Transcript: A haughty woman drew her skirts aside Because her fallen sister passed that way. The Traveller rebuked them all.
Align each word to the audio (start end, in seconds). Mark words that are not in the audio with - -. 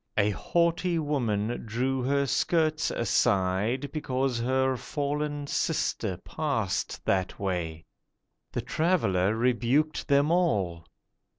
A 0.17 0.31
haughty 0.31 0.97
woman 0.97 1.61
drew 1.63 2.01
her 2.01 2.25
skirts 2.25 2.89
aside 2.89 3.91
Because 3.91 4.39
her 4.39 4.75
fallen 4.75 5.45
sister 5.45 6.17
passed 6.25 7.05
that 7.05 7.39
way. 7.39 7.85
The 8.51 8.61
Traveller 8.61 9.35
rebuked 9.35 10.07
them 10.07 10.31
all. 10.31 10.87